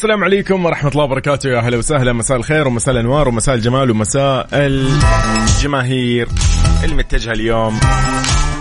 [0.00, 1.50] السلام عليكم ورحمة الله وبركاته.
[1.50, 2.12] يا أهلا وسهلا.
[2.12, 6.28] مساء الخير ومساء الأنوار ومساء الجمال ومساء الجماهير
[6.84, 7.80] المتجهة اليوم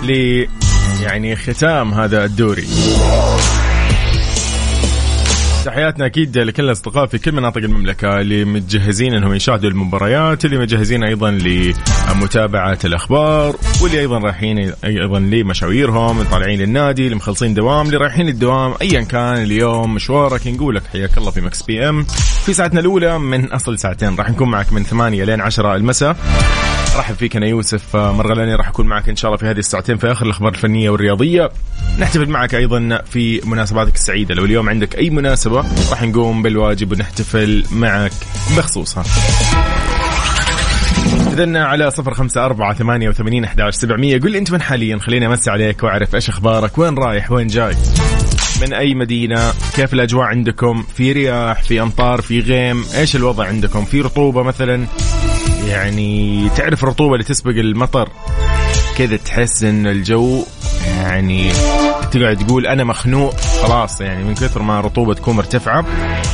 [0.03, 0.09] ل
[1.01, 2.67] يعني ختام هذا الدوري.
[5.69, 11.03] تحياتنا أكيد لكل الأصدقاء في كل مناطق المملكة اللي متجهزين إنهم يشاهدوا المباريات اللي مجهزين
[11.03, 18.29] أيضا لمتابعة الأخبار واللي أيضا رايحين أيضا لمشاويرهم طالعين للنادي اللي مخلصين دوام اللي رايحين
[18.29, 20.47] الدوام ايا كان اليوم مشوارك.
[20.47, 22.03] نقول لك حياك الله في Mix PM.
[22.45, 26.15] في ساعتنا الأولى من أصل ساعتين راح نكون معك من 8 لين 10 المساء.
[26.99, 27.95] رحب فيك أنا يوسف.
[27.95, 31.49] مرغلاني راح أكون معك إن شاء الله في هذه الساعتين في آخر الأخبار الفنية والرياضية.
[31.99, 34.35] نحتفل معك أيضا في مناسباتك السعيدة.
[34.35, 38.11] لو اليوم عندك أي مناسبة راح نقوم بالواجب ونحتفل معك
[38.57, 39.03] بخصوصها.
[41.27, 44.19] إذن على صفر خمسة أربعة ثمانية وثمانين أحداش سبعمية.
[44.19, 46.77] قل أنت من حاليا خليني أمسي عليك وأعرف إيش أخبارك.
[46.77, 47.75] وين رايح؟ وين جاي؟
[48.61, 53.85] من أي مدينة؟ كيف الأجواء عندكم؟ في رياح في أمطار في غيم؟ إيش الوضع عندكم؟
[53.85, 54.85] في رطوبة مثلا؟
[55.69, 58.09] يعني تعرف الرطوبة اللي تسبق المطر؟
[58.97, 60.43] كذا تحس ان الجو
[60.97, 61.51] يعني
[62.11, 65.85] تقعد تقول أنا مخنوق خلاص يعني من كثر ما الرطوبة تكون مرتفعة.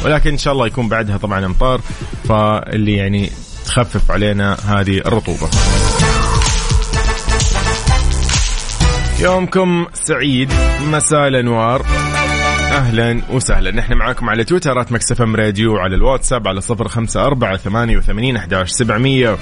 [0.05, 1.81] ولكن إن شاء الله يكون بعدها طبعا أمطار
[2.29, 3.29] فاللي يعني
[3.65, 5.49] تخفف علينا هذه الرطوبة.
[9.19, 10.53] يومكم سعيد
[10.91, 11.85] مساء الأنوار.
[12.75, 13.71] أهلا وسهلا.
[13.71, 17.97] نحن معاكم على تويتر at Mix FM Radio على الواتساب على صفر خمسة أربعة ثمانية
[17.97, 19.37] وثمانين أحداش سبعمية.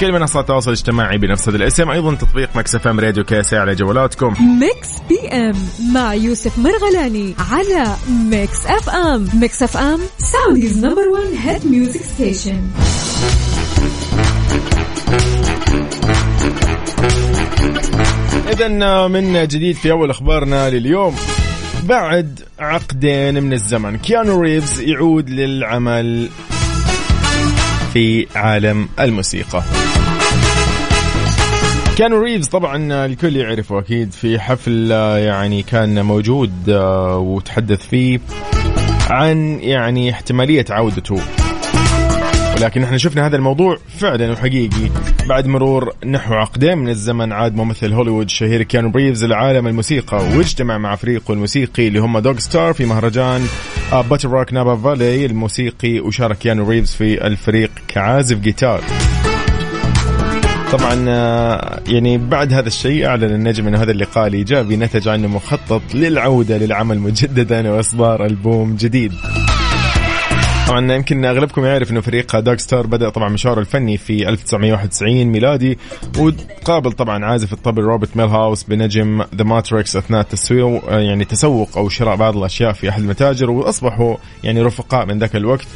[0.00, 1.90] كل منصات التواصل الاجتماعي بنفس الاسم.
[1.90, 4.34] أيضا تطبيق Mix FM Radio KSA على جوالاتكم.
[4.60, 5.54] Mix PM
[5.94, 7.96] مع يوسف مرغلاني على
[8.30, 9.28] Mix FM.
[9.34, 12.60] Mix FM Saudi's number 1 hit music station
[18.52, 18.68] اذا
[19.08, 21.16] من جديد في أول أخبارنا لليوم.
[21.88, 23.98] بعد عقدين من الزمن.
[23.98, 26.28] كيانو ريفز يعود للعمل
[27.92, 29.62] في عالم الموسيقى.
[31.98, 36.70] كانو ريفز طبعا الكل يعرفه أكيد في حفل يعني كان موجود
[37.14, 38.20] وتحدث فيه
[39.10, 41.20] عن يعني احتمالية عودته.
[42.56, 44.90] ولكن إحنا شفنا هذا الموضوع فعلا وحقيقي
[45.28, 50.78] بعد مرور نحو عقدين من الزمن عاد ممثل هوليوود الشهير كيانو ريفز لعالم الموسيقى واجتمع
[50.78, 53.46] مع فريقه الموسيقي اللي هم Dogstar في مهرجان
[54.10, 58.80] BottleRock Napa Valley الموسيقي وشارك كيانو ريفز في الفريق كعازف جيتار.
[60.72, 60.94] طبعا
[61.88, 66.98] يعني بعد هذا الشيء أعلن النجم إنه هذا اللقاء الإيجابي نتج عنه مخطط للعودة للعمل
[66.98, 69.12] مجددا وإصدار ألبوم جديد.
[70.66, 75.78] طبعا يمكن أغلبكم يعرف إنه فريق Dogstar بدأ طبعا مشواره الفني في 1991 ميلادي
[76.18, 81.88] وقابل طبعا عازف الطبل روبرت ميل هاوس بنجم The Matrix أثناء التسويق يعني تسوق أو
[81.88, 85.66] شراء بعض الأشياء في أحد المتاجر وأصبحوا يعني رفقاء من ذاك الوقت.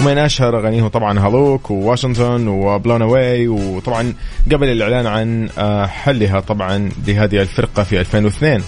[0.00, 4.12] ومن أشهر اغانيهم طبعا هالوك وواشنطن و Blown Away وطبعا
[4.52, 5.48] قبل الإعلان عن
[5.88, 8.62] حلها طبعا لهذه الفرقة في 2002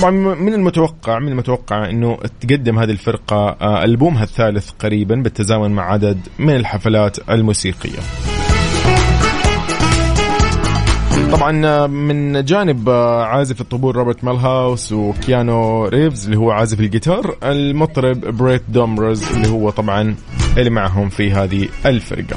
[0.00, 6.18] طبعا من المتوقع من المتوقع إنه تقدم هذه الفرقة ألبومها الثالث قريبا بالتزامن مع عدد
[6.38, 7.98] من الحفلات الموسيقية.
[11.32, 12.90] طبعا من جانب
[13.30, 19.70] عازف الطبول روبرت مالهاوس وكيانو ريفز اللي هو عازف الجيتار المطرب بريت دومروز اللي هو
[19.70, 20.14] طبعا
[20.56, 22.36] اللي معهم في هذه الفرقة.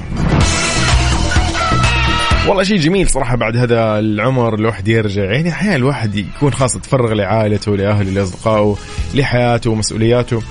[2.49, 5.23] والله شيء جميل صراحة بعد هذا العمر الواحد يرجع.
[5.23, 8.77] يعني أحيانا الواحد يكون خاص يتفرغ لعائلته لأهله لأصدقائه
[9.13, 10.41] لحياته ومسؤولياته.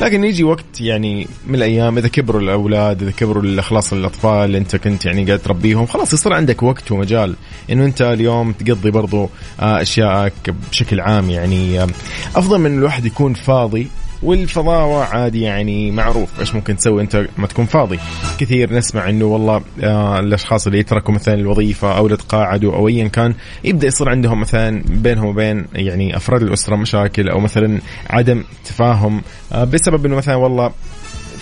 [0.00, 4.76] لكن يجي وقت يعني من الأيام إذا كبروا الأولاد إذا كبروا خلاص الأطفال اللي أنت
[4.76, 7.34] كنت يعني قاعد تربيهم خلاص يصير عندك وقت ومجال.
[7.70, 9.30] إنه أنت اليوم تقضي برضو
[9.60, 10.32] آه، اشيائك
[10.70, 11.88] بشكل عام يعني آه،
[12.36, 13.88] أفضل من الواحد يكون فاضي
[14.22, 16.40] والفضاوة عادي يعني معروف.
[16.40, 17.98] إيش ممكن تسوي أنت ما تكون فاضي؟
[18.38, 23.08] كثير نسمع إنه والله آه الأشخاص اللي يتركوا مثلا الوظيفة أو اللي تقاعدوا أو ايا
[23.08, 23.34] كان
[23.64, 27.80] يبدأ يصير عندهم مثلا بينهم وبين يعني أفراد الأسرة مشاكل أو مثلا
[28.10, 29.22] عدم تفاهم
[29.52, 30.72] آه بسبب إنه مثلا والله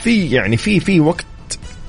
[0.02, 1.26] في يعني في في وقت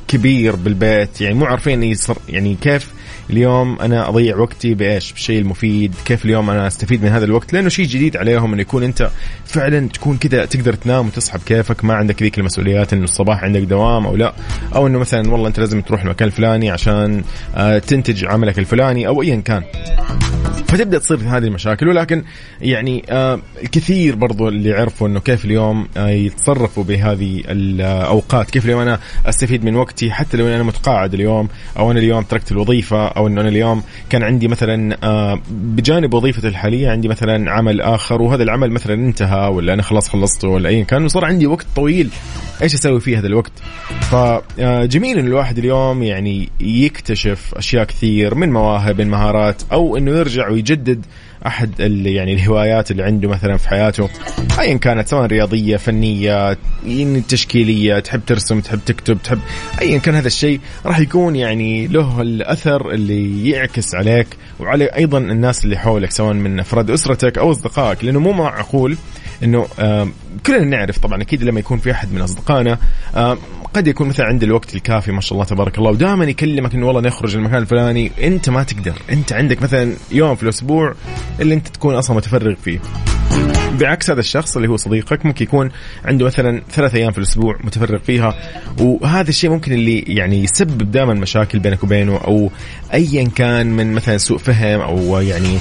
[0.07, 1.21] كبير بالبيت.
[1.21, 1.95] يعني مو عارفين
[2.29, 2.98] يعني كيف
[3.29, 5.95] اليوم أنا أضيع وقتي بإيش؟ بالشيء المفيد.
[6.05, 9.09] كيف اليوم أنا أستفيد من هذا الوقت؟ لأنه شيء جديد عليهم انه يكون أنت
[9.45, 11.85] فعلا تكون كذا تقدر تنام وتصحى بكيفك.
[11.85, 14.33] ما عندك ذيك المسؤوليات إنه الصباح عندك دوام أو لا.
[14.75, 17.23] أو إنه مثلا والله أنت لازم تروح المكان الفلاني عشان
[17.55, 19.63] آه، تنتج عملك الفلاني أو ايا كان.
[20.67, 21.87] فتبدأ تصير هذه المشاكل.
[21.87, 22.23] ولكن
[22.61, 28.49] يعني آه الكثير برضو اللي يعرفوا إنه كيف اليوم آه يتصرفوا بهذه الأوقات.
[28.51, 31.47] كيف اليوم أنا أستفيد من وقتي حتى لو أنا متقاعد اليوم
[31.77, 36.47] أو أنا اليوم تركت الوظيفة أو إنه أنا اليوم كان عندي مثلا آه بجانب وظيفتي
[36.47, 40.83] الحالية عندي مثلا عمل آخر وهذا العمل مثلا انتهى ولا أنا خلاص خلصته ولا ايا
[40.83, 42.09] كان وصار عندي وقت طويل.
[42.61, 43.51] إيش أسوي فيه هذا الوقت؟
[44.01, 50.11] فجميل آه، إن الواحد اليوم يعني يكتشف أشياء كثير من مواهب من مهارات أو إنه
[50.11, 51.05] يرجع ويجدد
[51.47, 54.09] أحد يعني الهوايات اللي عنده مثلا في حياته
[54.59, 56.57] ايا كانت سواء رياضية فنية
[57.29, 59.39] تشكيلية تحب ترسم تحب تكتب تحب
[59.81, 64.27] ايا كان هذا الشيء راح يكون يعني له الأثر اللي يعكس عليك
[64.59, 68.97] وعلى أيضا الناس اللي حولك سواء من أفراد أسرتك أو أصدقائك لأنه مو معقول
[69.43, 69.67] إنه
[70.45, 72.77] كلنا نعرف طبعا أكيد لما يكون في أحد من أصدقائنا
[73.73, 77.01] قد يكون مثلا عنده الوقت الكافي ما شاء الله تبارك الله ودائما يكلمك إنه والله
[77.01, 80.93] نخرج المكان الفلاني أنت ما تقدر أنت عندك مثلا يوم في الأسبوع
[81.39, 82.79] اللي أنت تكون أصلا متفرغ فيه.
[83.79, 85.69] بعكس هذا الشخص اللي هو صديقك ممكن يكون
[86.05, 88.35] عنده مثلا ثلاث أيام في الأسبوع متفرغ فيها
[88.79, 92.51] وهذا الشيء ممكن اللي يعني يسبب دائما مشاكل بينك وبينه أو
[92.93, 95.57] ايا كان من مثلا سوء فهم أو يعني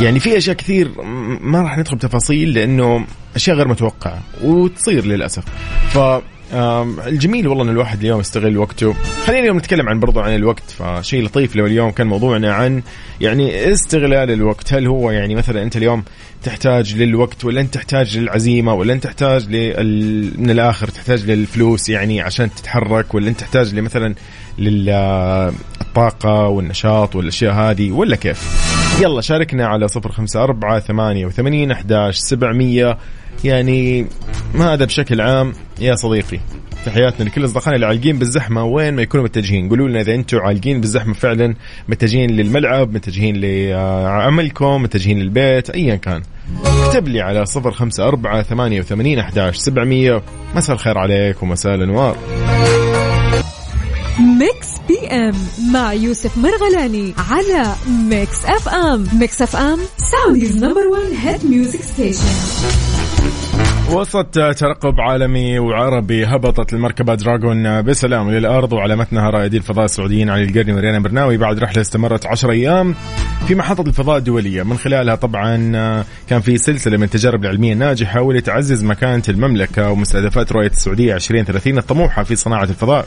[0.00, 1.02] يعني في أشياء كثير
[1.40, 3.06] ما راح ندخل بتفاصيل لأنه
[3.36, 5.44] أشياء غير متوقعة وتصير للأسف.
[5.88, 5.98] ف
[7.06, 8.94] الجميل والله إن الواحد اليوم يستغل وقته.
[9.26, 12.82] خلينا اليوم نتكلم عن برضو عن الوقت فشيء لطيف لو اليوم كان موضوعنا عن
[13.20, 14.74] يعني استغلال الوقت.
[14.74, 16.04] هل هو يعني مثلا أنت اليوم
[16.42, 20.40] تحتاج للوقت ولا أنت تحتاج للعزيمة ولا أنت تحتاج لل...
[20.40, 24.14] من الآخر تحتاج للفلوس يعني عشان تتحرك ولا أنت تحتاج لمثلا
[24.58, 28.72] للطاقه والنشاط والأشياء هذه ولا كيف؟
[29.02, 32.98] يلا شاركنا على صفر خمسة أربعة ثمانية وثمانين أحداش سبعمية
[33.44, 34.06] يعني
[34.54, 36.40] هذا بشكل عام يا صديقي.
[36.86, 40.80] تحياتنا لكل أصدقائنا اللي عالقين بالزحمة وين ما يكونوا متجهين؟ قولوا لنا إذا أنتم عالقين
[40.80, 41.54] بالزحمة فعلا
[41.88, 46.22] متجهين للملعب متجهين لعملكم متجهين للبيت ايا كان.
[46.64, 50.22] اكتب لي على صفر خمسة أربعة ثمانية وثمانين أحداش سبعمية.
[50.54, 52.16] مساء الخير عليك ومساء الأنوار.
[54.38, 55.34] Mix PM
[55.72, 57.74] مع يوسف مرغلاني على
[58.10, 59.06] Mix FM.
[59.18, 62.91] Mix FM Saudi's number 1 hit music station
[63.92, 70.44] وسط ترقب عالمي وعربي هبطت المركبة دراغون بسلام للأرض وعلى متنها رائدي الفضاء السعوديين علي
[70.44, 71.36] القرني وريانا برناوي.
[71.36, 72.94] بعد رحلة استمرت 10 أيام
[73.46, 74.62] في محطة الفضاء الدولية.
[74.62, 75.56] من خلالها طبعا
[76.28, 81.78] كان في سلسلة من التجارب العلمية الناجحة واللي تعزز مكانة المملكة ومستهدفات رؤية السعودية 2030
[81.78, 83.06] الطموحة في صناعة الفضاء.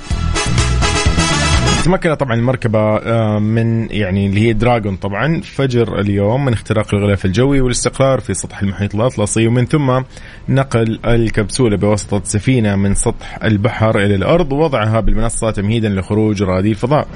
[1.86, 5.42] تمكن طبعا المركبة آه، من يعني اللي هي دراجون طبعا.
[5.42, 10.01] فجر اليوم من اختراق الغلاف الجوي والاستقرار في سطح المحيط الأطلسي ومن ثم
[10.50, 17.08] نقل الكبسولة بواسطة سفينة من سطح البحر إلى الأرض ووضعها بالمنصة تمهيدا لخروج رائدي الفضاء.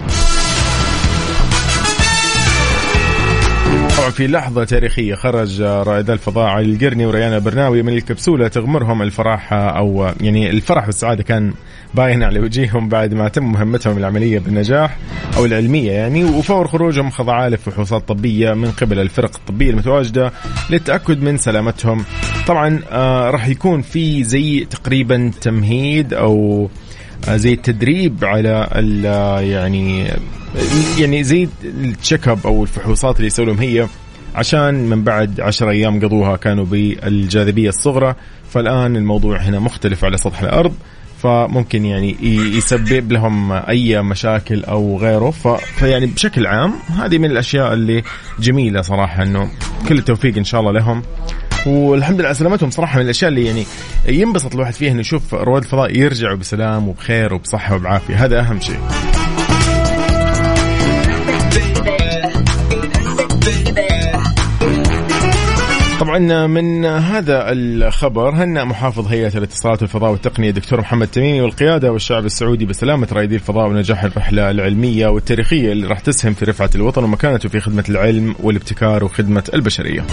[4.10, 10.12] في لحظة تاريخية خرج رائد الفضاء علي القرني وريانا برناوي من الكبسولة تغمرهم الفرح أو
[10.22, 11.54] يعني الفرح والسعادة كان
[11.94, 14.98] باين على وجيههم بعد ما تم مهمتهم العملية بالنجاح
[15.38, 20.32] أو العلمية يعني وفور خروجهم خضعا لفحوصات طبية من قبل الفرق الطبية المتواجدة
[20.70, 22.06] للتأكد من سلامتهم.
[22.48, 26.70] طبعا آه راح يكون في زي تقريبا تمهيد أو
[27.28, 28.68] زي التدريب على
[29.42, 30.08] يعني
[31.00, 33.88] يعني زي التشيك اب أو الفحوصات اللي يسوي لهم هي
[34.36, 38.16] عشان من بعد عشر أيام قضوها كانوا بالجاذبية الصغرى.
[38.50, 40.74] فالآن الموضوع هنا مختلف على سطح الأرض
[41.24, 42.16] فممكن يعني
[42.58, 45.32] يسبب لهم أي مشاكل أو غيره.
[45.78, 48.04] فيعني بشكل عام هذه من الأشياء اللي
[48.40, 49.52] جميلة صراحة إنه
[49.90, 51.02] كل التوفيق إن شاء الله لهم.
[51.66, 52.70] والحمد لله على سلامتهم.
[52.70, 53.66] صراحة من الأشياء اللي يعني
[54.08, 58.26] ينبسط الواحد فيها إنه يشوف رواد الفضاء يرجعوا بسلام وبخير وبصحة وبعافية.
[58.26, 58.80] هذا أهم شيء.
[66.00, 72.26] طبعا من هذا الخبر هنأ محافظ هيئة الاتصالات والفضاء والتقنية الدكتور محمد تميمي والقيادة والشعب
[72.26, 77.50] السعودي بسلامة رائدي الفضاء ونجاح الرحلة العلمية والتاريخية اللي راح تسهم في رفعة الوطن ومكانته
[77.50, 80.06] في خدمة العلم والابتكار وخدمة البشرية.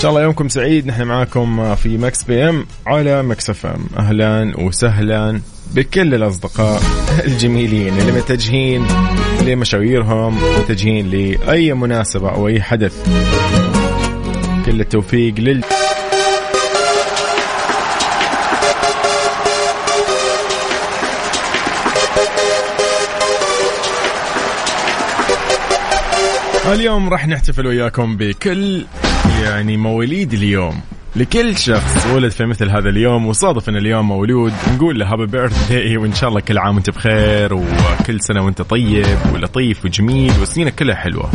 [0.00, 0.86] إن شاء الله يومكم سعيد.
[0.86, 3.86] نحن معاكم في Mix PM على Mix FM.
[3.98, 5.40] أهلا وسهلا
[5.74, 6.82] بكل الأصدقاء
[7.24, 8.86] الجميلين اللي متجهين
[9.46, 13.06] لمشاويرهم متجهين لأي مناسبة أو أي حدث.
[14.66, 15.64] كل التوفيق لل
[26.72, 28.84] اليوم راح نحتفل وياكم بكل
[29.44, 30.80] يعني مواليد اليوم.
[31.16, 35.68] لكل شخص ولد في مثل هذا اليوم وصادف إن اليوم مولود نقول له هابي بيرث
[35.72, 40.74] داي وإن شاء الله كل عام وأنت بخير وكل سنة وأنت طيب ولطيف وجميل وسنينك
[40.74, 41.30] كلها حلوة.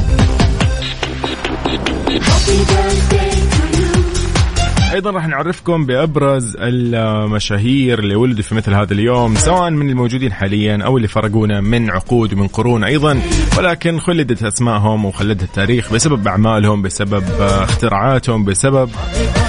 [4.95, 10.83] أيضا راح نعرفكم بأبرز المشاهير اللي ولدوا في مثل هذا اليوم سواء من الموجودين حاليا
[10.85, 13.21] أو اللي فرقونا من عقود ومن قرون أيضا
[13.57, 18.89] ولكن خلدت أسمائهم وخلدها التاريخ بسبب أعمالهم بسبب اختراعاتهم بسبب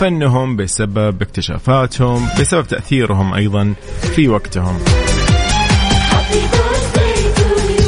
[0.00, 3.74] فنهم بسبب اكتشافاتهم بسبب تأثيرهم أيضا
[4.14, 4.78] في وقتهم.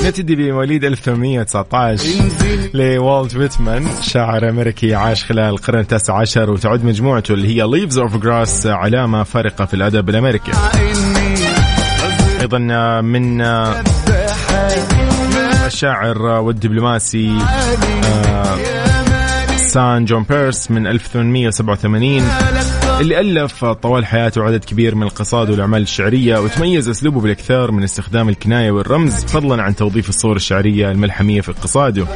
[0.09, 2.09] نبتدي بمواليد 1819
[2.75, 8.17] لوالت ويتمان شاعر أمريكي عاش خلال القرن التاسع عشر وتعد مجموعته اللي هي Leaves of
[8.17, 10.53] Grass علامة فارقة في الأدب الأمريكي.
[12.41, 12.59] أيضا
[13.01, 13.41] من
[15.67, 17.39] الشاعر والدبلوماسي
[19.57, 22.23] سان جون بيرس من 1887
[23.01, 28.29] اللي ألف طوال حياته عدد كبير من القصائد والأعمال الشعرية وتميز أسلوبه بالإكثار من استخدام
[28.29, 32.07] الكناية والرمز فضلا عن توظيف الصور الشعرية الملحمية في قصائده.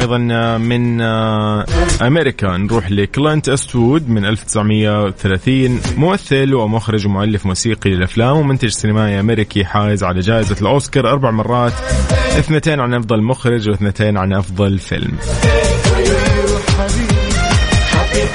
[0.00, 0.18] أيضا
[0.58, 1.00] من
[2.02, 10.04] أمريكا نروح لكلينت إيستوود من 1930 ممثل ومخرج ومؤلف موسيقي للأفلام ومنتج سينمائي أمريكي حائز
[10.04, 11.72] على جائزة الأوسكار أربع مرات
[12.38, 15.12] اثنتين عن أفضل مخرج واثنتين عن أفضل فيلم.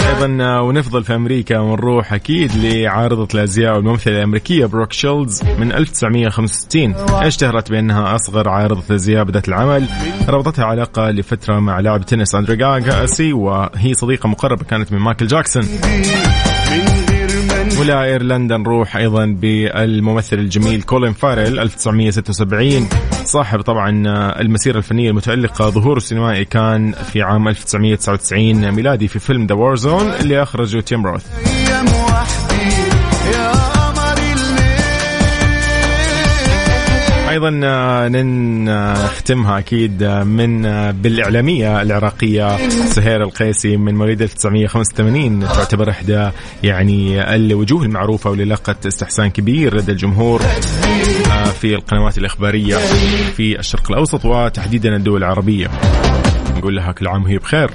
[0.09, 7.71] أيضا ونفضل في أمريكا ونروح أكيد لعارضة الأزياء والممثلة الأمريكية بروك شيلدز من 1965 اشتهرت
[7.71, 9.87] بأنها أصغر عارضة أزياء بدأت العمل.
[10.29, 15.63] ربطتها علاقة لفترة مع لاعب تنس أندريه أغاسي وهي صديقة مقربة كانت من مايكل جاكسون.
[17.79, 22.89] ولا ايرلندا نروح أيضا بالممثل الجميل كولين فاريل 1976
[23.23, 24.03] صاحب طبعا
[24.41, 30.11] المسيرة الفنية المتألقة ظهوره السينمائي كان في عام 1999 ميلادي في فيلم The War Zone
[30.11, 31.25] اللي أخرجه تيم روث
[37.39, 37.49] أيضا
[38.09, 46.29] نختمها أكيد من بالإعلامية العراقية سهير القيسي من مواليد 1985 تعتبر إحدى
[46.63, 50.41] يعني الوجوه المعروفة واللي لقت استحسان كبير لدى الجمهور
[51.61, 52.75] في القنوات الإخبارية
[53.35, 55.67] في الشرق الأوسط وتحديدا الدول العربية.
[56.57, 57.71] نقول لها كل عام وهي بخير.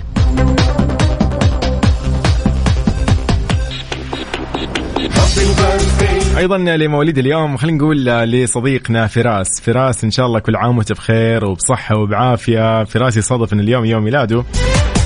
[6.36, 9.60] أيضا لمواليد اليوم خلينا نقول لصديقنا فراس.
[9.60, 12.84] فراس إن شاء الله كل عام وأنت بخير وبصحة وبعافية.
[12.84, 14.44] فراس يصادف إن اليوم يوم ميلاده.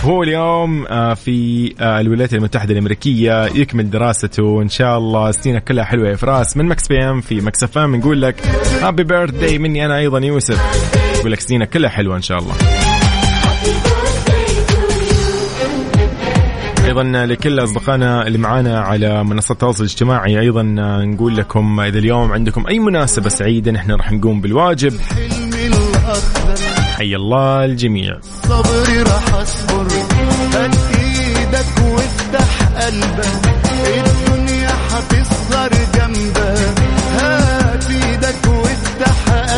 [0.04, 3.44] هو اليوم في الولايات المتحدة الأمريكية.
[3.44, 6.56] يكمل دراسته إن شاء الله سنينك كلها حلوة يا فراس.
[6.56, 8.47] من Mix PM في Mix FM نقول لك
[8.82, 10.61] هابي بيرث داي مني أنا أيضا يوسف.
[11.18, 12.54] نقول لك سنينك كلها حلوة إن شاء الله.
[16.88, 20.62] أيضا لكل أصدقائنا اللي معانا على منصات التواصل الاجتماعي أيضا
[21.04, 25.00] نقول لكم إذا اليوم عندكم أي مناسبة سعيدة نحن راح نقوم بالواجب.
[26.97, 28.18] حي الله الجميع.
[28.49, 29.87] صبري راح أصبر.
[30.99, 33.26] إيدك وافتح قلبك.
[34.07, 36.78] الدنيا هتصغر جنبك.
[37.14, 38.67] هات إيدك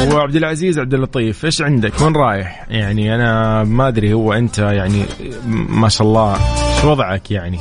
[0.09, 5.04] وعبد العزيز عبد اللطيف إيش عندك؟ وين رايح؟ يعني أنا ما أدري هو أنت يعني
[5.47, 6.37] ما شاء الله
[6.80, 7.59] شو وضعك يعني؟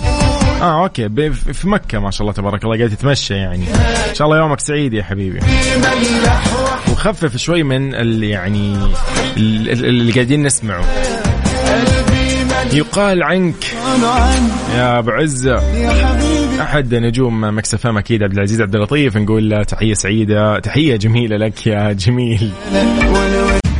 [0.62, 3.64] آه أوكي في مكة ما شاء الله تبارك الله قاعد تتمشى يعني.
[4.10, 5.40] إن شاء الله يومك سعيد يا حبيبي.
[6.92, 8.76] وخفف شوي من ال يعني
[9.38, 10.84] ال- ال- اللي قاعدين نسمعه.
[12.74, 13.64] يقال عنك
[14.76, 15.56] يا أبو عزة.
[16.62, 21.38] أحد نجوم Mix FM أكيد عبد العزيز عبد اللطيف نقول له تحية سعيدة تحية جميلة
[21.38, 22.52] لك يا جميل.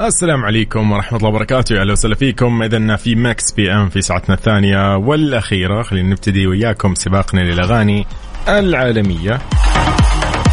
[0.00, 1.80] السلام عليكم ورحمة الله وبركاته.
[1.80, 2.62] أهلا وسهلا فيكم.
[2.62, 8.06] إذا في Mix PM في ساعتنا الثانية والأخيرة خلينا نبتدي وياكم سباقنا للأغاني
[8.48, 9.38] العالمية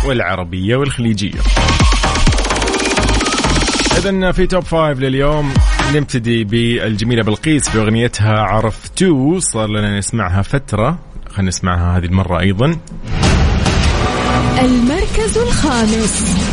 [0.06, 1.40] والعربية والخليجية.
[3.98, 5.54] إذا في توب فايف لليوم
[5.96, 11.00] نبتدي بالجميلة بلقيس بأغنيتها عرفتو صار لنا نسمعها فترة.
[11.30, 12.78] خلينا نسمعها هذه المرة أيضا.
[14.60, 16.48] المركز الخامس.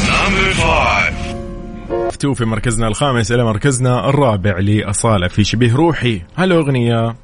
[2.15, 6.23] عرفتو في مركزنا الخامس إلى مركزنا الرابع لأصالة في شبيه روحي.
[6.37, 7.17] هالأغنية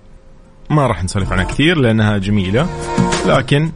[0.70, 2.68] ما راح نسولف عنها كثير لأنها جميلة
[3.26, 3.70] لكن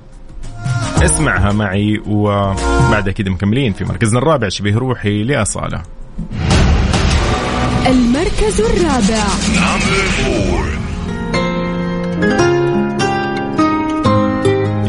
[1.02, 5.82] اسمعها معي وبعد كده مكملين في مركزنا الرابع شبيه روحي لأصالة.
[7.86, 9.24] المركز الرابع.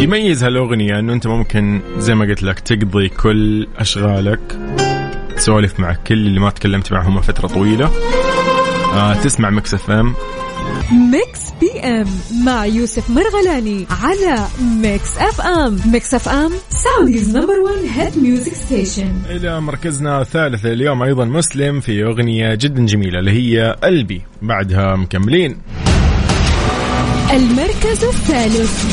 [0.02, 4.58] يميز هالأغنية أنه أنت ممكن زي ما قلت لك تقضي كل أشغالك
[5.38, 7.92] تسولف مع كل اللي ما تكلمت معهم من فترة طويلة.
[8.94, 10.14] آه تسمع Mix FM.
[11.12, 12.08] Mix PM
[12.46, 14.48] مع يوسف مرغلاني على
[14.82, 15.80] Mix FM.
[15.92, 22.04] Mix FM Saudi's number 1 hit music station إلى مركزنا الثالث اليوم أيضا مسلم في
[22.04, 24.22] أغنية جدا جميلة اللي هي قلبي.
[24.42, 25.58] بعدها مكملين.
[27.34, 28.86] المركز الثالث.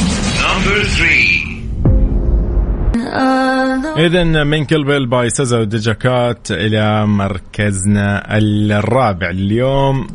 [3.97, 10.07] إذا من كلبل باي سازا ودجاكات إلى مركزنا الرابع اليوم.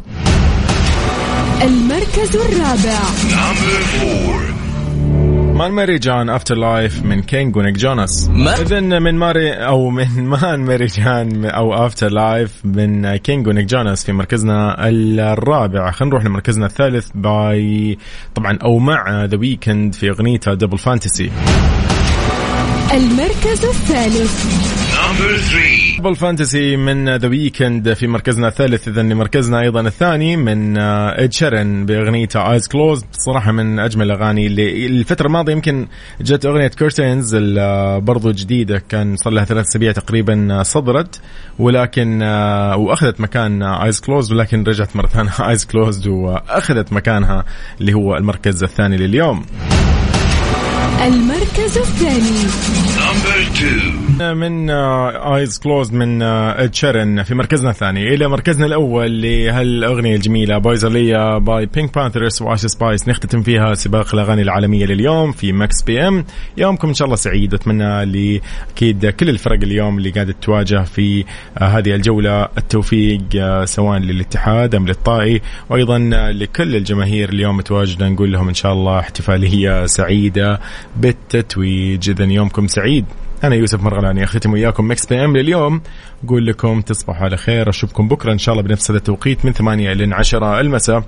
[1.62, 3.00] المركز الرابع.
[5.58, 8.30] Maan Meri Jaan Afterlife من King ونيك جوناس
[8.62, 14.12] اذا من Meri أو من Maan Meri Jaan أو Afterlife من King ونيك جوناس في
[14.12, 17.98] مركزنا الرابع خلينا نروح لمركزنا الثالث by
[18.36, 21.32] طبعا أو مع The Weeknd في اغنيته Double Fantasy
[22.93, 24.45] المركز الثالث.
[26.00, 28.88] Double Fantasy من The Weeknd في مركزنا الثالث.
[28.88, 34.86] اذا لمركزنا أيضا الثاني من اد شيرن بأغنيته Eyes Closed صراحة من أجمل الاغاني اللي
[34.86, 35.88] الفترة الماضية يمكن
[36.21, 37.36] جت أغنية Curtains
[37.97, 38.84] برضو جديدة.
[38.89, 41.21] كان صار لها ثلاث أسابيع تقريبا صدرت.
[41.60, 47.45] ولكن آه، وأخذت مكان Eyes Closed ولكن رجعت مرة ثانية Eyes Closed وأخذت مكانها
[47.82, 49.45] اللي هو المركز الثاني لليوم.
[51.05, 52.47] المركز الثاني.
[54.21, 58.13] من Eyes Closed من اد شيرن في مركزنا الثاني.
[58.13, 63.73] إلى مركزنا الأول لهالاغنيه الجميلة Boy's a liar by PinkPantheress و Ice Spice نختتم فيها
[63.73, 66.26] سباق الأغاني العالمية لليوم في Mix PM
[66.58, 67.53] يومكم إن شاء الله سعيد.
[67.53, 71.25] أتمنى لأكيد كل الفرق اليوم اللي قاعدة تواجه في
[71.58, 75.41] آه، هذه الجولة التوفيق آه، سواء للاتحاد أم للطائي.
[75.69, 75.99] وأيضا
[76.32, 80.60] لكل الجماهير اليوم متواجده نقول لهم إن شاء الله احتفالية سعيدة
[80.95, 82.10] بالتتويج.
[82.10, 83.06] اذا يومكم سعيد.
[83.43, 85.82] أنا يوسف مرغلاني اختتم وياكم Mix PM لليوم.
[86.26, 89.91] أقول لكم تصبحوا على خير أشوفكم بكرة إن شاء الله بنفس هذا التوقيت من 8
[89.91, 91.04] إلى 10 المساء.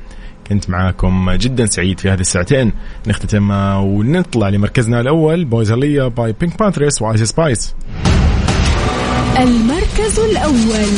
[0.48, 2.74] كنت معاكم جدا سعيد في هذه الساعتين.
[3.08, 7.76] نختتم ونطلع لمركزنا الأول Boy's a liar by PinkPantheress و Ice Spice
[9.40, 10.96] المركز الأول.